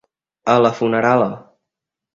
A 0.53 0.55
la 0.67 0.73
funerala. 0.79 1.31